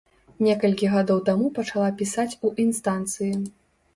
[0.45, 3.29] Некалькі гадоў таму пачала пісаць у інстанцыі.